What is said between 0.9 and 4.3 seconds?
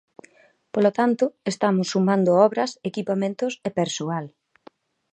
tanto, estamos sumando obras, equipamentos e persoal.